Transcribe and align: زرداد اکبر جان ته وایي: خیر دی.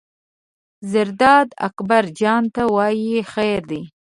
زرداد 0.91 1.49
اکبر 1.67 2.03
جان 2.19 2.43
ته 2.55 2.63
وایي: 2.75 3.13
خیر 3.33 3.61
دی. 3.69 3.81